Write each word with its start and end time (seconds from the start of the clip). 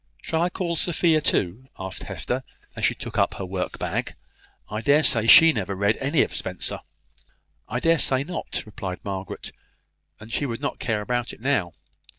"Shall 0.23 0.41
I 0.41 0.49
call 0.49 0.75
Sophia 0.77 1.21
too?" 1.21 1.67
asked 1.77 2.05
Hester, 2.05 2.41
as 2.75 2.83
she 2.85 2.95
took 2.95 3.19
up 3.19 3.35
her 3.35 3.45
work 3.45 3.77
bag. 3.77 4.15
"I 4.67 4.81
dare 4.81 5.03
say 5.03 5.27
she 5.27 5.53
never 5.53 5.75
read 5.75 5.95
any 5.97 6.23
of 6.23 6.33
Spenser." 6.33 6.79
"I 7.69 7.79
dare 7.79 7.99
say 7.99 8.23
not," 8.23 8.63
replied 8.65 9.01
Margaret; 9.05 9.51
"and 10.19 10.33
she 10.33 10.47
would 10.47 10.59
not 10.59 10.79
care 10.79 11.01
about 11.01 11.33
it 11.33 11.39
now. 11.39 11.73